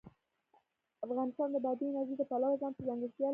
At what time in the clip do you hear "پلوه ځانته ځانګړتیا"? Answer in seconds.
2.29-3.25